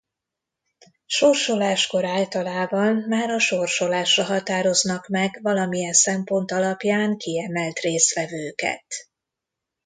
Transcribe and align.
Sorsoláskor 1.05 2.05
általában 2.05 2.95
már 3.09 3.29
a 3.29 3.39
sorsolásra 3.39 4.23
határoznak 4.23 5.07
meg 5.07 5.39
valamilyen 5.41 5.93
szempont 5.93 6.51
alapján 6.51 7.17
kiemelt 7.17 7.79
résztvevőket. 7.79 8.85